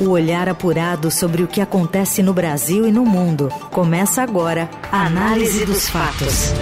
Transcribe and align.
O 0.00 0.08
olhar 0.08 0.48
apurado 0.48 1.10
sobre 1.10 1.42
o 1.42 1.48
que 1.48 1.60
acontece 1.60 2.22
no 2.22 2.32
Brasil 2.32 2.86
e 2.86 2.90
no 2.90 3.04
mundo. 3.04 3.48
Começa 3.70 4.22
agora 4.22 4.68
a 4.90 5.06
Análise 5.06 5.64
dos 5.64 5.88
Fatos. 5.88 6.52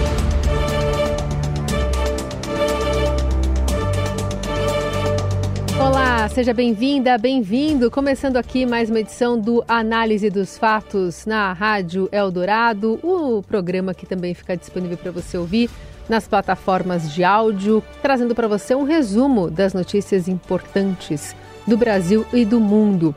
Olá, 5.79 6.29
seja 6.29 6.53
bem-vinda, 6.53 7.17
bem-vindo. 7.17 7.91
Começando 7.91 8.37
aqui 8.37 8.67
mais 8.67 8.91
uma 8.91 9.01
edição 9.01 9.39
do 9.39 9.65
Análise 9.67 10.29
dos 10.29 10.59
Fatos 10.59 11.25
na 11.25 11.53
Rádio 11.53 12.09
Eldorado, 12.13 12.99
o 13.03 13.43
programa 13.43 13.95
que 13.95 14.05
também 14.05 14.35
fica 14.35 14.57
disponível 14.57 14.99
para 14.99 15.13
você 15.13 15.39
ouvir 15.39 15.71
nas 16.09 16.27
plataformas 16.27 17.15
de 17.15 17.25
áudio, 17.25 17.83
trazendo 18.03 18.35
para 18.35 18.49
você 18.49 18.75
um 18.75 18.83
resumo 18.83 19.49
das 19.49 19.73
notícias 19.73 20.29
importantes 20.29 21.35
do 21.67 21.77
Brasil 21.77 22.27
e 22.33 22.45
do 22.45 22.61
mundo. 22.61 23.15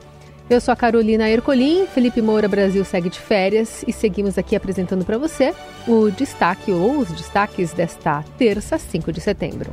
Eu 0.49 0.59
sou 0.59 0.71
a 0.71 0.75
Carolina 0.75 1.29
Ercolim, 1.29 1.87
Felipe 1.87 2.21
Moura 2.21 2.47
Brasil 2.47 2.83
segue 2.83 3.09
de 3.09 3.19
férias 3.19 3.83
e 3.87 3.93
seguimos 3.93 4.37
aqui 4.37 4.55
apresentando 4.55 5.05
para 5.05 5.17
você 5.17 5.53
o 5.87 6.11
destaque 6.11 6.71
ou 6.71 6.97
os 6.97 7.11
destaques 7.11 7.71
desta 7.71 8.23
terça, 8.37 8.77
5 8.77 9.11
de 9.11 9.21
setembro. 9.21 9.71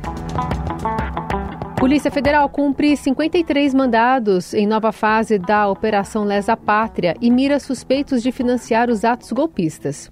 Polícia 1.77 2.11
Federal 2.11 2.47
cumpre 2.47 2.95
53 2.95 3.73
mandados 3.73 4.53
em 4.53 4.67
nova 4.67 4.91
fase 4.91 5.37
da 5.37 5.67
Operação 5.67 6.23
Lesa 6.23 6.55
Pátria 6.55 7.15
e 7.19 7.29
mira 7.29 7.59
suspeitos 7.59 8.23
de 8.23 8.31
financiar 8.31 8.89
os 8.89 9.03
atos 9.03 9.31
golpistas. 9.31 10.09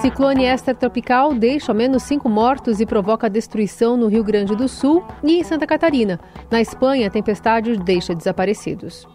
Ciclone 0.00 0.44
extratropical 0.44 1.34
deixa 1.34 1.72
ao 1.72 1.76
menos 1.76 2.02
cinco 2.02 2.28
mortos 2.28 2.80
e 2.80 2.86
provoca 2.86 3.30
destruição 3.30 3.96
no 3.96 4.08
Rio 4.08 4.22
Grande 4.22 4.54
do 4.54 4.68
Sul 4.68 5.02
e 5.24 5.38
em 5.38 5.44
Santa 5.44 5.66
Catarina. 5.66 6.20
Na 6.50 6.60
Espanha, 6.60 7.06
a 7.06 7.10
tempestade 7.10 7.76
deixa 7.78 8.14
desaparecidos. 8.14 9.08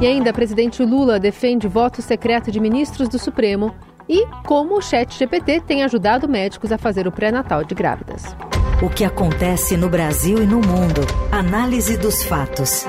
E 0.00 0.06
ainda, 0.06 0.32
presidente 0.32 0.82
Lula 0.82 1.20
defende 1.20 1.68
voto 1.68 2.00
secreto 2.00 2.50
de 2.50 2.58
ministros 2.58 3.08
do 3.08 3.18
Supremo 3.18 3.74
e 4.08 4.26
como 4.46 4.76
o 4.76 4.82
chat 4.82 5.18
GPT 5.18 5.60
tem 5.60 5.82
ajudado 5.84 6.28
médicos 6.28 6.72
a 6.72 6.78
fazer 6.78 7.06
o 7.06 7.12
pré-natal 7.12 7.64
de 7.64 7.74
grávidas. 7.74 8.36
O 8.82 8.88
que 8.88 9.04
acontece 9.04 9.76
no 9.76 9.88
Brasil 9.88 10.38
e 10.38 10.46
no 10.46 10.56
mundo. 10.56 11.00
Análise 11.30 11.96
dos 11.96 12.22
fatos. 12.24 12.86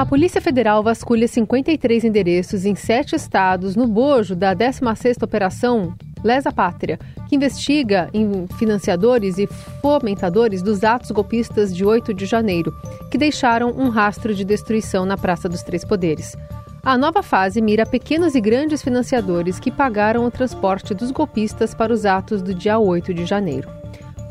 A 0.00 0.06
Polícia 0.06 0.40
Federal 0.40 0.82
vasculha 0.82 1.28
53 1.28 2.04
endereços 2.04 2.64
em 2.64 2.74
sete 2.74 3.14
estados 3.14 3.76
no 3.76 3.86
bojo 3.86 4.34
da 4.34 4.56
16ª 4.56 5.22
Operação 5.22 5.94
Lesa 6.24 6.50
Pátria, 6.50 6.98
que 7.28 7.36
investiga 7.36 8.08
em 8.14 8.46
financiadores 8.56 9.36
e 9.36 9.46
fomentadores 9.82 10.62
dos 10.62 10.84
atos 10.84 11.10
golpistas 11.10 11.76
de 11.76 11.84
8 11.84 12.14
de 12.14 12.24
janeiro, 12.24 12.74
que 13.10 13.18
deixaram 13.18 13.72
um 13.72 13.90
rastro 13.90 14.34
de 14.34 14.42
destruição 14.42 15.04
na 15.04 15.18
Praça 15.18 15.50
dos 15.50 15.62
Três 15.62 15.84
Poderes. 15.84 16.34
A 16.82 16.96
nova 16.96 17.22
fase 17.22 17.60
mira 17.60 17.84
pequenos 17.84 18.34
e 18.34 18.40
grandes 18.40 18.80
financiadores 18.80 19.60
que 19.60 19.70
pagaram 19.70 20.24
o 20.24 20.30
transporte 20.30 20.94
dos 20.94 21.10
golpistas 21.10 21.74
para 21.74 21.92
os 21.92 22.06
atos 22.06 22.40
do 22.40 22.54
dia 22.54 22.78
8 22.78 23.12
de 23.12 23.26
janeiro. 23.26 23.79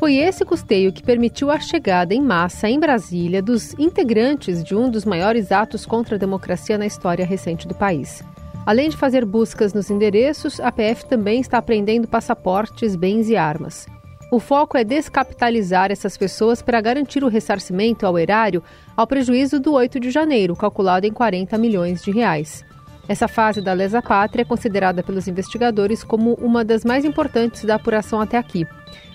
Foi 0.00 0.16
esse 0.16 0.46
custeio 0.46 0.94
que 0.94 1.02
permitiu 1.02 1.50
a 1.50 1.60
chegada 1.60 2.14
em 2.14 2.22
massa 2.22 2.70
em 2.70 2.80
Brasília 2.80 3.42
dos 3.42 3.74
integrantes 3.78 4.64
de 4.64 4.74
um 4.74 4.88
dos 4.88 5.04
maiores 5.04 5.52
atos 5.52 5.84
contra 5.84 6.14
a 6.16 6.18
democracia 6.18 6.78
na 6.78 6.86
história 6.86 7.22
recente 7.22 7.68
do 7.68 7.74
país. 7.74 8.24
Além 8.64 8.88
de 8.88 8.96
fazer 8.96 9.26
buscas 9.26 9.74
nos 9.74 9.90
endereços, 9.90 10.58
a 10.58 10.72
PF 10.72 11.04
também 11.04 11.42
está 11.42 11.58
apreendendo 11.58 12.08
passaportes, 12.08 12.96
bens 12.96 13.28
e 13.28 13.36
armas. 13.36 13.86
O 14.32 14.40
foco 14.40 14.78
é 14.78 14.84
descapitalizar 14.84 15.92
essas 15.92 16.16
pessoas 16.16 16.62
para 16.62 16.80
garantir 16.80 17.22
o 17.22 17.28
ressarcimento 17.28 18.06
ao 18.06 18.18
erário 18.18 18.62
ao 18.96 19.06
prejuízo 19.06 19.60
do 19.60 19.74
8 19.74 20.00
de 20.00 20.10
janeiro, 20.10 20.56
calculado 20.56 21.06
em 21.06 21.12
40 21.12 21.58
milhões 21.58 22.02
de 22.02 22.10
reais. 22.10 22.64
Essa 23.10 23.26
fase 23.26 23.60
da 23.60 23.72
lesa 23.72 24.00
pátria 24.00 24.42
é 24.42 24.44
considerada 24.44 25.02
pelos 25.02 25.26
investigadores 25.26 26.04
como 26.04 26.34
uma 26.34 26.64
das 26.64 26.84
mais 26.84 27.04
importantes 27.04 27.64
da 27.64 27.74
apuração 27.74 28.20
até 28.20 28.38
aqui. 28.38 28.64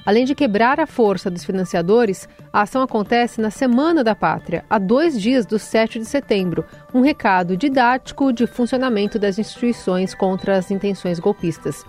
Além 0.05 0.25
de 0.25 0.35
quebrar 0.35 0.81
a 0.81 0.85
força 0.85 1.31
dos 1.31 1.45
financiadores, 1.45 2.27
a 2.51 2.63
ação 2.63 2.81
acontece 2.81 3.39
na 3.39 3.49
Semana 3.49 4.03
da 4.03 4.13
Pátria, 4.13 4.65
a 4.69 4.77
dois 4.77 5.19
dias 5.19 5.45
do 5.45 5.57
7 5.57 5.97
de 5.97 6.03
setembro, 6.03 6.65
um 6.93 6.99
recado 6.99 7.55
didático 7.55 8.33
de 8.33 8.45
funcionamento 8.45 9.17
das 9.17 9.39
instituições 9.39 10.13
contra 10.13 10.57
as 10.57 10.69
intenções 10.69 11.17
golpistas. 11.17 11.85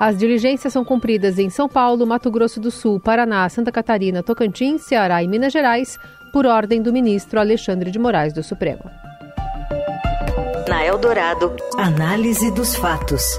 As 0.00 0.16
diligências 0.16 0.72
são 0.72 0.82
cumpridas 0.82 1.38
em 1.38 1.50
São 1.50 1.68
Paulo, 1.68 2.06
Mato 2.06 2.30
Grosso 2.30 2.58
do 2.58 2.70
Sul, 2.70 2.98
Paraná, 2.98 3.46
Santa 3.50 3.70
Catarina, 3.70 4.22
Tocantins, 4.22 4.80
Ceará 4.86 5.22
e 5.22 5.28
Minas 5.28 5.52
Gerais, 5.52 5.98
por 6.32 6.46
ordem 6.46 6.80
do 6.80 6.90
ministro 6.90 7.38
Alexandre 7.38 7.90
de 7.90 7.98
Moraes 7.98 8.32
do 8.32 8.42
Supremo. 8.42 8.99
Eldorado, 10.90 11.54
análise 11.78 12.50
dos 12.50 12.74
fatos. 12.74 13.38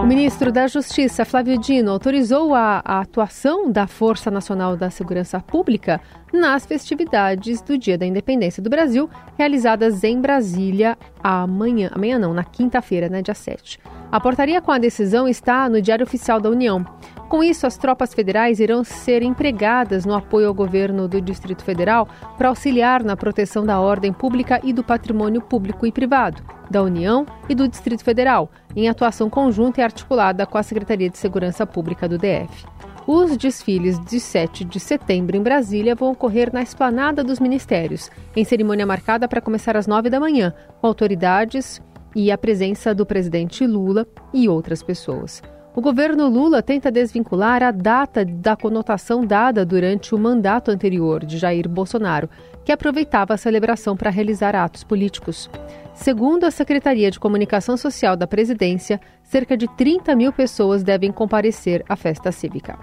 O 0.00 0.06
ministro 0.06 0.50
da 0.50 0.66
Justiça, 0.66 1.22
Flávio 1.26 1.58
Dino, 1.58 1.90
autorizou 1.90 2.54
a, 2.54 2.80
a, 2.82 3.00
atuação 3.00 3.70
da 3.70 3.86
Força 3.86 4.30
Nacional 4.30 4.74
da 4.74 4.88
Segurança 4.88 5.38
Pública 5.40 6.00
nas 6.32 6.64
festividades 6.64 7.60
do 7.60 7.76
Dia 7.76 7.98
da 7.98 8.06
Independência 8.06 8.62
do 8.62 8.70
Brasil, 8.70 9.10
realizadas 9.36 10.02
em 10.02 10.18
Brasília 10.18 10.96
amanhã, 11.22 11.90
amanhã 11.92 12.18
não, 12.18 12.32
na 12.32 12.44
quinta-feira, 12.44 13.10
né, 13.10 13.20
dia 13.20 13.34
7. 13.34 13.78
A 14.10 14.18
portaria 14.18 14.62
com 14.62 14.72
a 14.72 14.78
decisão 14.78 15.28
está 15.28 15.68
no 15.68 15.82
Diário 15.82 16.04
Oficial 16.04 16.40
da 16.40 16.48
União. 16.48 16.86
Com 17.34 17.42
isso, 17.42 17.66
as 17.66 17.76
tropas 17.76 18.14
federais 18.14 18.60
irão 18.60 18.84
ser 18.84 19.20
empregadas 19.20 20.06
no 20.06 20.14
apoio 20.14 20.46
ao 20.46 20.54
governo 20.54 21.08
do 21.08 21.20
Distrito 21.20 21.64
Federal 21.64 22.08
para 22.38 22.48
auxiliar 22.48 23.02
na 23.02 23.16
proteção 23.16 23.66
da 23.66 23.80
ordem 23.80 24.12
pública 24.12 24.60
e 24.62 24.72
do 24.72 24.84
patrimônio 24.84 25.40
público 25.40 25.84
e 25.84 25.90
privado, 25.90 26.44
da 26.70 26.80
União 26.80 27.26
e 27.48 27.54
do 27.56 27.66
Distrito 27.66 28.04
Federal, 28.04 28.48
em 28.76 28.88
atuação 28.88 29.28
conjunta 29.28 29.80
e 29.80 29.82
articulada 29.82 30.46
com 30.46 30.56
a 30.56 30.62
Secretaria 30.62 31.10
de 31.10 31.18
Segurança 31.18 31.66
Pública 31.66 32.08
do 32.08 32.18
DF. 32.18 32.66
Os 33.04 33.36
desfiles 33.36 33.98
de 34.04 34.20
7 34.20 34.64
de 34.64 34.78
setembro 34.78 35.36
em 35.36 35.42
Brasília 35.42 35.96
vão 35.96 36.12
ocorrer 36.12 36.52
na 36.52 36.62
esplanada 36.62 37.24
dos 37.24 37.40
ministérios, 37.40 38.12
em 38.36 38.44
cerimônia 38.44 38.86
marcada 38.86 39.26
para 39.26 39.40
começar 39.40 39.76
às 39.76 39.88
9 39.88 40.08
da 40.08 40.20
manhã, 40.20 40.54
com 40.80 40.86
autoridades 40.86 41.82
e 42.14 42.30
a 42.30 42.38
presença 42.38 42.94
do 42.94 43.04
presidente 43.04 43.66
Lula 43.66 44.06
e 44.32 44.48
outras 44.48 44.84
pessoas. 44.84 45.42
O 45.76 45.80
governo 45.80 46.28
Lula 46.28 46.62
tenta 46.62 46.88
desvincular 46.88 47.60
a 47.60 47.72
data 47.72 48.24
da 48.24 48.54
conotação 48.54 49.26
dada 49.26 49.66
durante 49.66 50.14
o 50.14 50.18
mandato 50.18 50.70
anterior 50.70 51.24
de 51.24 51.36
Jair 51.36 51.68
Bolsonaro, 51.68 52.30
que 52.64 52.70
aproveitava 52.70 53.34
a 53.34 53.36
celebração 53.36 53.96
para 53.96 54.08
realizar 54.08 54.54
atos 54.54 54.84
políticos. 54.84 55.50
Segundo 55.92 56.44
a 56.44 56.52
Secretaria 56.52 57.10
de 57.10 57.18
Comunicação 57.18 57.76
Social 57.76 58.16
da 58.16 58.24
Presidência, 58.24 59.00
cerca 59.24 59.56
de 59.56 59.66
30 59.76 60.14
mil 60.14 60.32
pessoas 60.32 60.84
devem 60.84 61.10
comparecer 61.10 61.84
à 61.88 61.96
festa 61.96 62.30
cívica. 62.30 62.78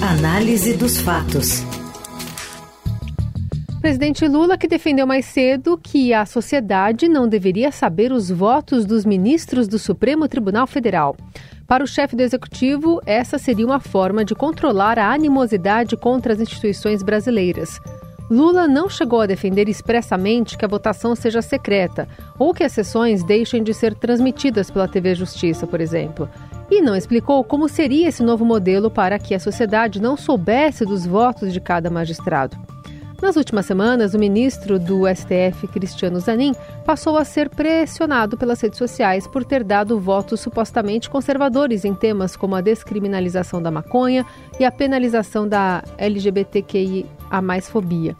Análise 0.00 0.78
dos 0.78 0.98
fatos. 1.02 1.62
Presidente 3.82 4.26
Lula, 4.26 4.58
que 4.58 4.66
defendeu 4.66 5.06
mais 5.06 5.24
cedo 5.26 5.78
que 5.80 6.12
a 6.12 6.26
sociedade 6.26 7.06
não 7.06 7.28
deveria 7.28 7.70
saber 7.70 8.12
os 8.12 8.30
votos 8.30 8.84
dos 8.84 9.04
ministros 9.04 9.68
do 9.68 9.78
Supremo 9.78 10.26
Tribunal 10.26 10.66
Federal. 10.66 11.14
Para 11.68 11.84
o 11.84 11.86
chefe 11.86 12.16
do 12.16 12.22
executivo, 12.22 12.98
essa 13.04 13.36
seria 13.36 13.66
uma 13.66 13.78
forma 13.78 14.24
de 14.24 14.34
controlar 14.34 14.98
a 14.98 15.12
animosidade 15.12 15.98
contra 15.98 16.32
as 16.32 16.40
instituições 16.40 17.02
brasileiras. 17.02 17.78
Lula 18.30 18.66
não 18.66 18.88
chegou 18.88 19.20
a 19.20 19.26
defender 19.26 19.68
expressamente 19.68 20.56
que 20.56 20.64
a 20.64 20.68
votação 20.68 21.14
seja 21.14 21.42
secreta 21.42 22.08
ou 22.38 22.54
que 22.54 22.64
as 22.64 22.72
sessões 22.72 23.22
deixem 23.22 23.62
de 23.62 23.74
ser 23.74 23.94
transmitidas 23.94 24.70
pela 24.70 24.88
TV 24.88 25.14
Justiça, 25.14 25.66
por 25.66 25.78
exemplo. 25.78 26.26
E 26.70 26.80
não 26.80 26.96
explicou 26.96 27.44
como 27.44 27.68
seria 27.68 28.08
esse 28.08 28.22
novo 28.22 28.46
modelo 28.46 28.90
para 28.90 29.18
que 29.18 29.34
a 29.34 29.40
sociedade 29.40 30.00
não 30.00 30.16
soubesse 30.16 30.86
dos 30.86 31.04
votos 31.04 31.52
de 31.52 31.60
cada 31.60 31.90
magistrado. 31.90 32.56
Nas 33.20 33.34
últimas 33.34 33.66
semanas, 33.66 34.14
o 34.14 34.18
ministro 34.18 34.78
do 34.78 35.02
STF, 35.08 35.66
Cristiano 35.66 36.20
Zanin, 36.20 36.52
passou 36.84 37.16
a 37.16 37.24
ser 37.24 37.48
pressionado 37.48 38.36
pelas 38.36 38.60
redes 38.60 38.78
sociais 38.78 39.26
por 39.26 39.44
ter 39.44 39.64
dado 39.64 39.98
votos 39.98 40.38
supostamente 40.38 41.10
conservadores 41.10 41.84
em 41.84 41.92
temas 41.94 42.36
como 42.36 42.54
a 42.54 42.60
descriminalização 42.60 43.60
da 43.60 43.72
maconha 43.72 44.24
e 44.60 44.64
a 44.64 44.70
penalização 44.70 45.48
da 45.48 45.82
LGBTQI 45.98 47.06
a 47.28 47.42
mais 47.42 47.68
fobia. 47.68 48.16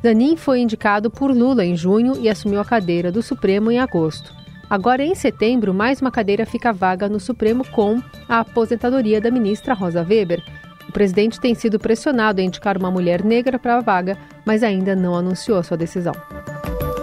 Zanin 0.00 0.36
foi 0.36 0.60
indicado 0.60 1.10
por 1.10 1.32
Lula 1.32 1.64
em 1.64 1.74
junho 1.74 2.16
e 2.16 2.28
assumiu 2.28 2.60
a 2.60 2.64
cadeira 2.64 3.10
do 3.10 3.22
Supremo 3.22 3.72
em 3.72 3.80
agosto. 3.80 4.32
Agora, 4.70 5.02
em 5.02 5.14
setembro, 5.16 5.74
mais 5.74 6.00
uma 6.00 6.12
cadeira 6.12 6.46
fica 6.46 6.72
vaga 6.72 7.08
no 7.08 7.18
Supremo 7.18 7.66
com 7.72 8.00
a 8.28 8.40
aposentadoria 8.40 9.20
da 9.20 9.30
ministra 9.30 9.74
Rosa 9.74 10.06
Weber, 10.08 10.40
o 10.88 10.92
presidente 10.92 11.40
tem 11.40 11.54
sido 11.54 11.78
pressionado 11.78 12.40
a 12.40 12.44
indicar 12.44 12.78
uma 12.78 12.90
mulher 12.90 13.24
negra 13.24 13.58
para 13.58 13.76
a 13.76 13.80
vaga, 13.80 14.16
mas 14.46 14.62
ainda 14.62 14.96
não 14.96 15.14
anunciou 15.14 15.62
sua 15.62 15.76
decisão. 15.76 16.14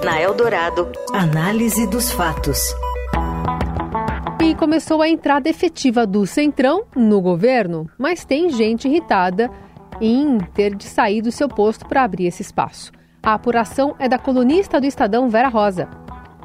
Na 0.03 0.19
Eldorado, 0.19 0.89
análise 1.13 1.85
dos 1.87 2.11
fatos. 2.11 2.73
E 4.41 4.55
começou 4.55 5.01
a 5.01 5.07
entrada 5.07 5.47
efetiva 5.47 6.05
do 6.07 6.25
Centrão 6.25 6.85
no 6.95 7.21
governo, 7.21 7.89
mas 7.97 8.25
tem 8.25 8.49
gente 8.49 8.87
irritada 8.87 9.49
em 10.01 10.37
ter 10.53 10.75
de 10.75 10.85
sair 10.85 11.21
do 11.21 11.31
seu 11.31 11.47
posto 11.47 11.85
para 11.87 12.03
abrir 12.03 12.25
esse 12.25 12.41
espaço. 12.41 12.91
A 13.21 13.33
apuração 13.33 13.95
é 13.99 14.09
da 14.09 14.17
colunista 14.17 14.81
do 14.81 14.85
Estadão 14.85 15.29
Vera 15.29 15.47
Rosa. 15.47 15.87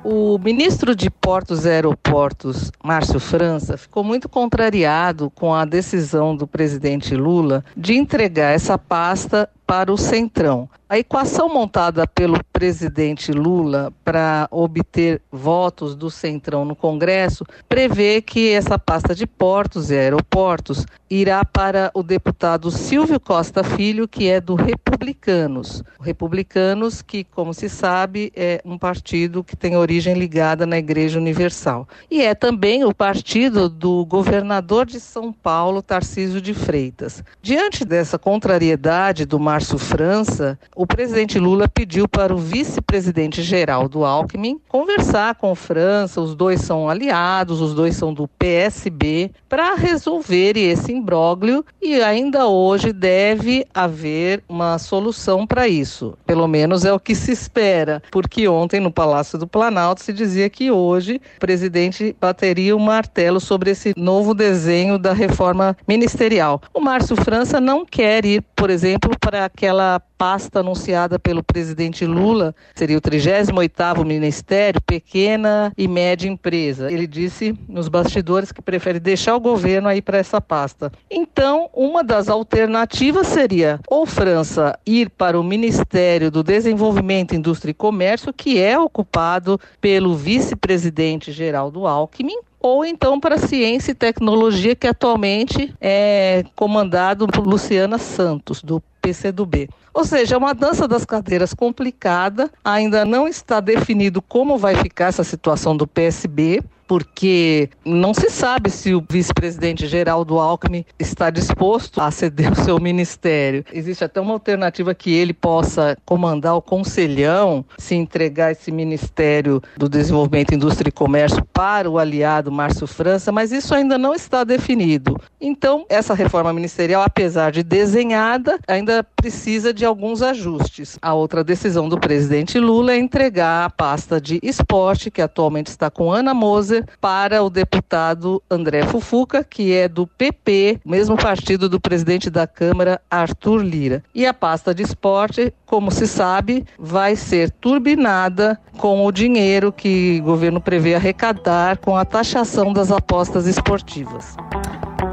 O 0.05 0.39
ministro 0.39 0.95
de 0.95 1.11
Portos 1.11 1.65
e 1.65 1.71
Aeroportos, 1.71 2.71
Márcio 2.83 3.19
França, 3.19 3.77
ficou 3.77 4.05
muito 4.05 4.29
contrariado 4.29 5.29
com 5.31 5.53
a 5.53 5.65
decisão 5.65 6.37
do 6.37 6.47
presidente 6.47 7.17
Lula 7.17 7.65
de 7.77 7.95
entregar 7.95 8.55
essa 8.55 8.79
pasta 8.79 9.51
para 9.67 9.93
o 9.93 9.99
Centrão. 9.99 10.69
A 10.91 10.99
equação 10.99 11.51
montada 11.51 12.07
pelo 12.07 12.43
presidente 12.51 13.31
Lula 13.31 13.93
para 14.03 14.49
obter 14.51 15.21
votos 15.31 15.95
do 15.95 16.11
Centrão 16.11 16.65
no 16.65 16.75
Congresso 16.75 17.45
prevê 17.69 18.23
que 18.23 18.51
essa 18.51 18.79
pasta 18.79 19.15
de 19.15 19.27
portos 19.27 19.91
e 19.91 19.95
aeroportos 19.99 20.87
irá 21.11 21.45
para 21.45 21.91
o 21.93 22.03
deputado 22.03 22.71
Silvio 22.71 23.21
Costa 23.21 23.63
Filho, 23.63 24.09
que 24.09 24.29
é 24.29 24.41
do 24.41 24.55
Republicanos. 24.55 25.83
Republicanos, 26.01 27.03
que, 27.03 27.23
como 27.23 27.53
se 27.53 27.69
sabe, 27.69 28.33
é 28.35 28.61
um 28.65 28.79
partido 28.79 29.45
que 29.45 29.57
tem 29.57 29.77
origem 29.77 30.15
ligada 30.15 30.67
na 30.67 30.79
Igreja 30.79 31.19
Universal. 31.19 31.87
E 32.11 32.23
é 32.23 32.35
também 32.35 32.85
o 32.85 32.95
partido 32.95 33.69
do 33.69 34.07
governador 34.07 34.87
de 34.87 35.01
São 35.01 35.33
Paulo, 35.33 35.83
Tarcísio 35.83 36.41
de 36.41 36.55
Freitas. 36.55 37.23
Diante 37.43 37.85
dessa 37.85 38.19
contrariedade 38.19 39.27
do 39.27 39.39
Márcio 39.39 39.79
França, 39.79 40.59
o 40.79 40.87
presidente 40.87 41.41
Lula 41.41 41.69
pediu 41.69 42.09
para 42.09 42.33
o 42.33 42.39
vice-presidente 42.39 43.43
Geraldo 43.43 44.05
Alckmin 44.05 44.61
conversar 44.69 45.35
com 45.35 45.53
França, 45.53 46.21
os 46.21 46.37
dois 46.37 46.61
são 46.61 46.89
aliados, 46.89 47.61
os 47.61 47.75
dois 47.75 47.97
são 47.97 48.15
do 48.15 48.29
PSB, 48.29 49.33
para 49.49 49.75
resolver 49.75 50.57
esse 50.57 50.93
imbróglio 50.93 51.65
e 51.83 52.01
ainda 52.01 52.47
hoje 52.47 52.93
deve 52.93 53.67
haver 53.75 54.45
uma 54.49 54.79
solução 54.79 55.45
para 55.45 55.67
isso. 55.67 56.17
Pelo 56.25 56.47
menos 56.47 56.85
é 56.85 56.93
o 56.93 57.01
que 57.01 57.17
se 57.17 57.33
espera, 57.33 58.01
porque 58.13 58.47
ontem 58.47 58.79
no 58.79 58.93
Palácio 58.93 59.37
do 59.37 59.49
Planalto 59.49 60.01
se 60.01 60.13
dizia 60.13 60.49
que 60.49 60.71
hoje 60.71 61.21
o 61.39 61.41
presidente 61.41 62.15
bateria 62.21 62.77
o 62.77 62.79
martelo 62.79 63.41
sobre 63.41 63.73
esse 63.73 63.93
novo 63.97 64.33
desenho 64.33 64.97
da 64.97 65.13
reforma 65.13 65.77
ministerial. 65.89 66.63
O 66.73 66.79
Márcio 66.79 67.17
França 67.17 67.61
não 67.61 67.85
quer 67.85 68.25
ir, 68.25 68.45
por 68.55 68.71
exemplo, 68.71 69.11
para 69.19 69.45
aquela 69.45 70.01
pasta 70.19 70.59
anunciada 70.59 71.17
pelo 71.17 71.45
presidente 71.45 72.05
Lula, 72.05 72.53
seria 72.75 72.99
o 72.99 73.01
38º 73.01 74.05
Ministério, 74.05 74.83
pequena 74.83 75.73
e 75.79 75.87
média 75.87 76.29
empresa. 76.29 76.91
Ele 76.91 77.07
disse 77.07 77.57
nos 77.69 77.89
bastidores 77.89 78.51
que 78.51 78.61
prefere 78.61 78.99
deixar 78.99 79.37
o 79.37 79.41
governo 79.41 79.89
aí 79.89 80.03
para 80.03 80.19
essa 80.19 80.41
pasta. 80.41 80.91
Então, 81.09 81.71
uma 81.73 82.03
das 82.03 82.29
alternativas 82.29 83.29
seria 83.29 83.79
ou 83.89 84.05
França 84.05 84.77
ir 84.85 85.09
para 85.11 85.39
o 85.39 85.45
Ministério 85.45 86.31
do 86.31 86.43
Desenvolvimento, 86.43 87.37
Indústria 87.37 87.71
e 87.71 87.75
Comércio, 87.75 88.33
que 88.33 88.61
é 88.61 88.77
ocupado 88.77 89.61
pelo 89.81 90.17
vice-presidente 90.17 91.31
Geraldo 91.31 91.87
Alckmin, 91.87 92.39
ou 92.61 92.85
então 92.85 93.21
para 93.21 93.39
ciência 93.39 93.93
e 93.93 93.95
tecnologia, 93.95 94.75
que 94.75 94.87
atualmente 94.87 95.75
é 95.81 96.45
comandado 96.57 97.27
por 97.27 97.47
Luciana 97.47 97.99
Santos, 97.99 98.63
do 98.63 98.83
PCdoB. 99.01 99.69
Ou 99.95 100.05
seja, 100.05 100.35
é 100.35 100.39
uma 100.39 100.55
dança 100.55 100.87
das 100.87 101.05
cadeiras 101.05 101.55
complicada, 101.55 102.51
ainda 102.65 103.05
não 103.05 103.27
está 103.27 103.61
definido 103.61 104.21
como 104.21 104.59
vai 104.59 104.75
ficar 104.77 105.07
essa 105.07 105.25
situação 105.25 105.77
do 105.77 105.87
PSB 105.87 106.63
porque 106.89 107.69
não 107.85 108.15
se 108.15 108.31
sabe 108.31 108.71
se 108.71 108.95
o 108.95 109.05
vice-presidente 109.09 109.87
Geraldo 109.87 110.39
Alckmin 110.39 110.87
está 110.99 111.29
disposto 111.29 112.01
a 112.01 112.11
ceder 112.11 112.51
o 112.53 112.57
seu 112.57 112.81
ministério. 112.81 113.65
Existe 113.73 114.03
até 114.03 114.19
uma 114.21 114.33
alternativa 114.33 114.95
que 114.95 115.13
ele 115.13 115.35
possa 115.35 115.97
comandar 116.07 116.57
o 116.57 116.63
conselhão, 116.63 117.65
se 117.77 117.95
entregar 117.95 118.53
esse 118.53 118.73
ministério 118.73 119.63
do 119.77 119.89
Desenvolvimento, 119.89 120.55
Indústria 120.55 120.89
e 120.89 120.93
Comércio 120.93 121.45
para 121.53 121.91
o 121.91 121.99
aliado 121.99 122.51
Márcio 122.51 122.87
França, 122.87 123.31
mas 123.31 123.53
isso 123.53 123.75
ainda 123.75 123.99
não 123.99 124.15
está 124.15 124.43
definido. 124.43 125.21
Então, 125.39 125.85
essa 125.91 126.15
reforma 126.15 126.53
ministerial, 126.53 127.03
apesar 127.03 127.53
de 127.53 127.63
desenhada, 127.63 128.59
ainda 128.67 129.05
precisa 129.05 129.75
de 129.75 129.85
alguns 129.85 130.23
ajustes. 130.23 130.99
A 131.03 131.13
outra 131.13 131.45
decisão 131.45 131.89
do 131.89 132.01
presidente 132.01 132.59
Lula 132.59 132.93
é 132.93 132.99
entregar 132.99 133.67
a 133.67 133.71
pasta 133.71 134.19
de 134.19 134.41
esporte, 134.43 135.11
que 135.11 135.21
atualmente 135.21 135.67
está 135.67 135.91
com 135.91 136.11
Ana 136.11 136.33
Moser, 136.33 136.78
para 137.01 137.43
o 137.43 137.51
deputado 137.51 138.43
André 138.51 138.85
Fufuca, 138.85 139.45
que 139.45 139.73
é 139.73 139.89
do 139.89 140.07
PP, 140.07 140.81
mesmo 140.85 141.17
partido 141.17 141.69
do 141.69 141.81
presidente 141.81 142.31
da 142.31 142.47
Câmara, 142.47 143.01
Arthur 143.11 143.63
Lira. 143.63 144.03
E 144.15 144.27
a 144.27 144.35
pasta 144.35 144.75
de 144.75 144.83
esporte, 144.83 145.53
como 145.67 145.91
se 145.91 146.07
sabe, 146.07 146.65
vai 146.79 147.17
ser 147.17 147.51
turbinada 147.51 148.59
com 148.77 149.05
o 149.05 149.13
dinheiro 149.13 149.73
que 149.73 150.19
o 150.21 150.25
governo 150.25 150.61
prevê 150.61 150.95
arrecadar 150.95 151.79
com 151.79 151.97
a 151.97 152.05
taxação 152.05 152.73
das 152.73 152.91
apostas 152.91 153.47
esportivas. 153.47 154.37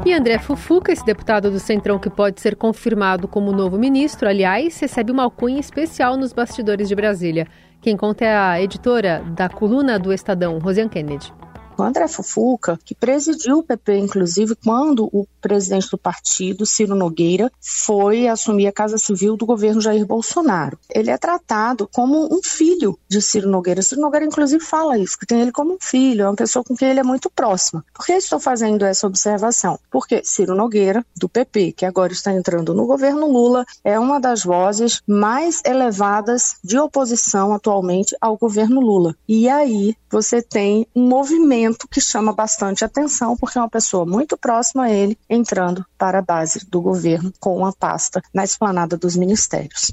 E 0.04 0.12
André 0.12 0.38
Fufuca, 0.38 0.92
esse 0.92 1.04
deputado 1.04 1.50
do 1.50 1.58
Centrão 1.58 1.98
que 1.98 2.08
pode 2.08 2.40
ser 2.40 2.54
confirmado 2.54 3.26
como 3.26 3.50
novo 3.50 3.76
ministro, 3.76 4.28
aliás, 4.28 4.78
recebe 4.78 5.10
uma 5.10 5.24
alcunha 5.24 5.58
especial 5.58 6.16
nos 6.16 6.32
bastidores 6.32 6.88
de 6.88 6.94
Brasília. 6.94 7.46
Quem 7.80 7.96
conta 7.96 8.24
é 8.24 8.36
a 8.36 8.60
editora 8.62 9.24
da 9.36 9.48
coluna 9.48 9.98
do 9.98 10.12
Estadão, 10.12 10.58
Rosiane 10.58 10.90
Kennedy. 10.90 11.32
O 11.78 11.82
André 11.82 12.08
Fufuca, 12.08 12.78
que 12.84 12.94
presidiu 12.94 13.58
o 13.58 13.62
PP, 13.62 13.98
inclusive, 13.98 14.56
quando 14.56 15.10
o 15.12 15.26
presidente 15.42 15.90
do 15.90 15.98
partido, 15.98 16.64
Ciro 16.64 16.94
Nogueira, 16.94 17.52
foi 17.60 18.26
assumir 18.26 18.66
a 18.66 18.72
Casa 18.72 18.96
Civil 18.96 19.36
do 19.36 19.44
governo 19.44 19.80
Jair 19.80 20.06
Bolsonaro. 20.06 20.78
Ele 20.88 21.10
é 21.10 21.18
tratado 21.18 21.86
como 21.92 22.32
um 22.34 22.40
filho 22.42 22.98
de 23.06 23.20
Ciro 23.20 23.50
Nogueira. 23.50 23.82
Ciro 23.82 24.00
Nogueira, 24.00 24.24
inclusive, 24.24 24.64
fala 24.64 24.96
isso, 24.96 25.18
que 25.18 25.26
tem 25.26 25.42
ele 25.42 25.52
como 25.52 25.74
um 25.74 25.78
filho, 25.78 26.22
é 26.22 26.28
uma 26.28 26.34
pessoa 26.34 26.64
com 26.64 26.74
quem 26.74 26.88
ele 26.88 27.00
é 27.00 27.04
muito 27.04 27.28
próxima. 27.28 27.84
Por 27.92 28.06
que 28.06 28.12
estou 28.12 28.40
fazendo 28.40 28.84
essa 28.86 29.06
observação? 29.06 29.78
Porque 29.90 30.22
Ciro 30.24 30.54
Nogueira, 30.54 31.04
do 31.14 31.28
PP, 31.28 31.72
que 31.72 31.84
agora 31.84 32.12
está 32.12 32.32
entrando 32.32 32.72
no 32.72 32.86
governo 32.86 33.30
Lula, 33.30 33.66
é 33.84 33.98
uma 33.98 34.18
das 34.18 34.42
vozes 34.44 35.02
mais 35.06 35.60
elevadas 35.64 36.56
de 36.64 36.78
oposição 36.78 37.52
atualmente 37.52 38.16
ao 38.18 38.38
governo 38.38 38.80
Lula. 38.80 39.14
E 39.28 39.46
aí 39.48 39.94
você 40.10 40.40
tem 40.40 40.86
um 40.94 41.06
movimento 41.06 41.65
que 41.90 42.00
chama 42.00 42.32
bastante 42.32 42.84
atenção, 42.84 43.36
porque 43.36 43.58
é 43.58 43.60
uma 43.60 43.70
pessoa 43.70 44.04
muito 44.04 44.36
próxima 44.36 44.84
a 44.84 44.90
ele 44.90 45.18
entrando 45.28 45.84
para 45.98 46.18
a 46.18 46.22
base 46.22 46.66
do 46.70 46.80
governo 46.80 47.32
com 47.40 47.56
uma 47.56 47.72
pasta 47.72 48.22
na 48.32 48.44
esplanada 48.44 48.96
dos 48.96 49.16
ministérios. 49.16 49.92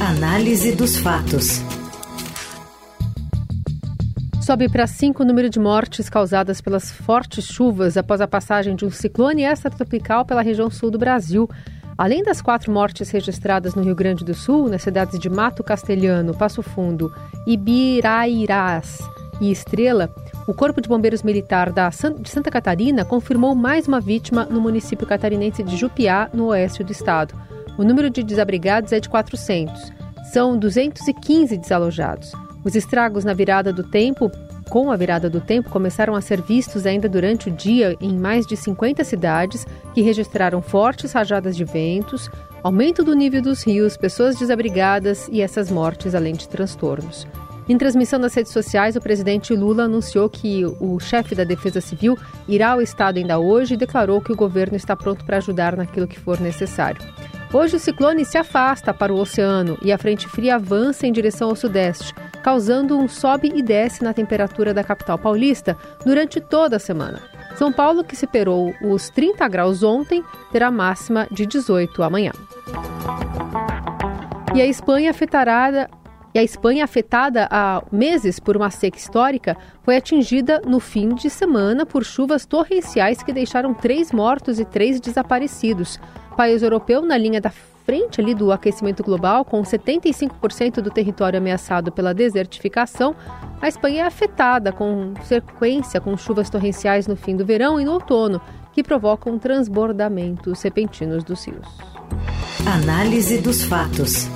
Análise 0.00 0.72
dos 0.72 0.96
fatos. 0.96 1.60
Sobe 4.42 4.68
para 4.68 4.86
cinco 4.86 5.22
o 5.22 5.26
número 5.26 5.48
de 5.48 5.58
mortes 5.58 6.10
causadas 6.10 6.60
pelas 6.60 6.90
fortes 6.90 7.46
chuvas 7.46 7.96
após 7.96 8.20
a 8.20 8.28
passagem 8.28 8.76
de 8.76 8.84
um 8.84 8.90
ciclone 8.90 9.42
extratropical 9.42 10.24
pela 10.26 10.42
região 10.42 10.70
sul 10.70 10.90
do 10.90 10.98
Brasil. 10.98 11.48
Além 11.96 12.22
das 12.22 12.42
quatro 12.42 12.70
mortes 12.70 13.08
registradas 13.08 13.74
no 13.74 13.82
Rio 13.82 13.94
Grande 13.94 14.24
do 14.24 14.34
Sul, 14.34 14.68
nas 14.68 14.82
cidades 14.82 15.18
de 15.18 15.30
Mato 15.30 15.62
Castelhano, 15.64 16.34
Passo 16.34 16.60
Fundo, 16.60 17.10
Ibirairás 17.46 18.98
e 19.40 19.50
Estrela, 19.50 20.10
o 20.46 20.54
Corpo 20.54 20.80
de 20.80 20.88
Bombeiros 20.88 21.22
Militar 21.22 21.72
da 21.72 21.88
de 21.88 22.30
Santa 22.30 22.50
Catarina 22.50 23.04
confirmou 23.04 23.54
mais 23.54 23.88
uma 23.88 24.00
vítima 24.00 24.44
no 24.44 24.60
município 24.60 25.06
catarinense 25.06 25.62
de 25.62 25.76
Jupiá, 25.76 26.28
no 26.32 26.46
oeste 26.46 26.84
do 26.84 26.92
estado. 26.92 27.34
O 27.76 27.84
número 27.84 28.10
de 28.10 28.22
desabrigados 28.22 28.92
é 28.92 29.00
de 29.00 29.08
400. 29.08 29.92
São 30.32 30.56
215 30.56 31.56
desalojados. 31.56 32.32
Os 32.64 32.74
estragos 32.74 33.24
na 33.24 33.34
virada 33.34 33.72
do 33.72 33.82
tempo, 33.82 34.30
com 34.70 34.90
a 34.90 34.96
virada 34.96 35.28
do 35.28 35.40
tempo, 35.40 35.70
começaram 35.70 36.14
a 36.14 36.20
ser 36.20 36.40
vistos 36.40 36.86
ainda 36.86 37.08
durante 37.08 37.48
o 37.48 37.52
dia 37.52 37.96
em 38.00 38.16
mais 38.16 38.46
de 38.46 38.56
50 38.56 39.04
cidades 39.04 39.66
que 39.92 40.00
registraram 40.00 40.62
fortes 40.62 41.12
rajadas 41.12 41.56
de 41.56 41.64
ventos, 41.64 42.30
aumento 42.62 43.04
do 43.04 43.14
nível 43.14 43.42
dos 43.42 43.62
rios, 43.62 43.96
pessoas 43.96 44.36
desabrigadas 44.36 45.28
e 45.30 45.42
essas 45.42 45.70
mortes, 45.70 46.14
além 46.14 46.34
de 46.34 46.48
transtornos. 46.48 47.26
Em 47.66 47.78
transmissão 47.78 48.18
nas 48.18 48.34
redes 48.34 48.52
sociais, 48.52 48.94
o 48.94 49.00
presidente 49.00 49.54
Lula 49.54 49.84
anunciou 49.84 50.28
que 50.28 50.64
o 50.78 51.00
chefe 51.00 51.34
da 51.34 51.44
Defesa 51.44 51.80
Civil 51.80 52.18
irá 52.46 52.72
ao 52.72 52.82
estado 52.82 53.16
ainda 53.16 53.38
hoje 53.38 53.72
e 53.72 53.78
declarou 53.78 54.20
que 54.20 54.32
o 54.32 54.36
governo 54.36 54.76
está 54.76 54.94
pronto 54.94 55.24
para 55.24 55.38
ajudar 55.38 55.74
naquilo 55.74 56.06
que 56.06 56.20
for 56.20 56.38
necessário. 56.38 57.00
Hoje 57.52 57.76
o 57.76 57.78
ciclone 57.78 58.24
se 58.24 58.36
afasta 58.36 58.92
para 58.92 59.14
o 59.14 59.18
oceano 59.18 59.78
e 59.80 59.92
a 59.92 59.96
frente 59.96 60.28
fria 60.28 60.56
avança 60.56 61.06
em 61.06 61.12
direção 61.12 61.48
ao 61.48 61.56
sudeste, 61.56 62.12
causando 62.42 62.98
um 62.98 63.08
sobe 63.08 63.50
e 63.54 63.62
desce 63.62 64.04
na 64.04 64.12
temperatura 64.12 64.74
da 64.74 64.84
capital 64.84 65.16
paulista 65.16 65.78
durante 66.04 66.40
toda 66.40 66.76
a 66.76 66.80
semana. 66.80 67.22
São 67.56 67.72
Paulo, 67.72 68.04
que 68.04 68.16
superou 68.16 68.74
os 68.82 69.08
30 69.08 69.48
graus 69.48 69.82
ontem, 69.82 70.22
terá 70.52 70.70
máxima 70.70 71.26
de 71.30 71.46
18 71.46 72.02
amanhã. 72.02 72.32
E 74.54 74.60
a 74.60 74.66
Espanha 74.66 75.10
afetará 75.10 75.88
e 76.34 76.38
a 76.38 76.42
Espanha, 76.42 76.82
afetada 76.82 77.46
há 77.48 77.80
meses 77.92 78.40
por 78.40 78.56
uma 78.56 78.68
seca 78.68 78.98
histórica, 78.98 79.56
foi 79.84 79.96
atingida 79.96 80.60
no 80.66 80.80
fim 80.80 81.14
de 81.14 81.30
semana 81.30 81.86
por 81.86 82.04
chuvas 82.04 82.44
torrenciais 82.44 83.22
que 83.22 83.32
deixaram 83.32 83.72
três 83.72 84.10
mortos 84.10 84.58
e 84.58 84.64
três 84.64 85.00
desaparecidos. 85.00 86.00
País 86.36 86.62
europeu, 86.62 87.02
na 87.02 87.16
linha 87.16 87.40
da 87.40 87.50
frente 87.84 88.20
ali 88.20 88.34
do 88.34 88.50
aquecimento 88.50 89.04
global, 89.04 89.44
com 89.44 89.62
75% 89.62 90.80
do 90.80 90.90
território 90.90 91.38
ameaçado 91.38 91.92
pela 91.92 92.12
desertificação, 92.12 93.14
a 93.62 93.68
Espanha 93.68 94.02
é 94.02 94.06
afetada 94.06 94.72
com 94.72 95.14
sequência 95.22 96.00
com 96.00 96.16
chuvas 96.16 96.50
torrenciais 96.50 97.06
no 97.06 97.14
fim 97.14 97.36
do 97.36 97.44
verão 97.44 97.80
e 97.80 97.84
no 97.84 97.92
outono, 97.92 98.40
que 98.72 98.82
provocam 98.82 99.38
transbordamentos 99.38 100.60
repentinos 100.62 101.22
dos 101.22 101.46
rios. 101.46 101.68
Análise 102.66 103.38
dos 103.38 103.62
fatos. 103.62 104.28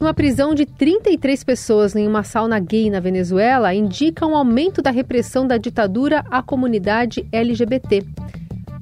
Uma 0.00 0.14
prisão 0.14 0.54
de 0.54 0.64
33 0.64 1.44
pessoas 1.44 1.94
em 1.94 2.08
uma 2.08 2.22
sauna 2.22 2.58
gay 2.58 2.88
na 2.88 3.00
Venezuela 3.00 3.74
indica 3.74 4.26
um 4.26 4.34
aumento 4.34 4.80
da 4.80 4.90
repressão 4.90 5.46
da 5.46 5.58
ditadura 5.58 6.24
à 6.30 6.42
comunidade 6.42 7.28
LGBT. 7.30 8.02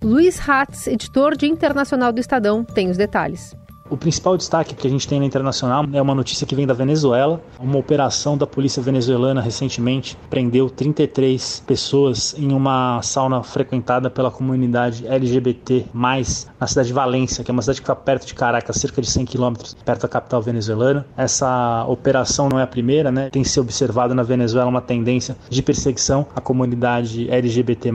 Luiz 0.00 0.40
Hatz, 0.48 0.86
editor 0.86 1.36
de 1.36 1.46
Internacional 1.46 2.12
do 2.12 2.20
Estadão, 2.20 2.62
tem 2.62 2.88
os 2.88 2.96
detalhes. 2.96 3.52
O 3.90 3.96
principal 3.96 4.36
destaque 4.36 4.74
que 4.74 4.86
a 4.86 4.90
gente 4.90 5.08
tem 5.08 5.18
na 5.18 5.24
internacional 5.24 5.84
é 5.92 6.02
uma 6.02 6.14
notícia 6.14 6.46
que 6.46 6.54
vem 6.54 6.66
da 6.66 6.74
Venezuela. 6.74 7.40
Uma 7.58 7.78
operação 7.78 8.36
da 8.36 8.46
polícia 8.46 8.82
venezuelana 8.82 9.40
recentemente 9.40 10.16
prendeu 10.28 10.68
33 10.68 11.62
pessoas 11.66 12.34
em 12.38 12.52
uma 12.52 13.00
sauna 13.02 13.42
frequentada 13.42 14.10
pela 14.10 14.30
comunidade 14.30 15.06
LGBT, 15.06 15.86
na 15.94 16.66
cidade 16.66 16.88
de 16.88 16.92
Valência, 16.92 17.42
que 17.42 17.50
é 17.50 17.52
uma 17.52 17.62
cidade 17.62 17.80
que 17.80 17.84
está 17.84 17.96
perto 17.96 18.26
de 18.26 18.34
Caracas, 18.34 18.76
cerca 18.76 19.00
de 19.00 19.08
100 19.08 19.24
quilômetros, 19.24 19.74
perto 19.84 20.02
da 20.02 20.08
capital 20.08 20.42
venezuelana. 20.42 21.06
Essa 21.16 21.84
operação 21.88 22.48
não 22.50 22.58
é 22.58 22.64
a 22.64 22.66
primeira, 22.66 23.10
né? 23.10 23.30
Tem 23.30 23.42
se 23.44 23.58
observado 23.58 24.14
na 24.14 24.22
Venezuela 24.22 24.68
uma 24.68 24.82
tendência 24.82 25.34
de 25.48 25.62
perseguição 25.62 26.26
à 26.36 26.40
comunidade 26.40 27.30
LGBT. 27.30 27.90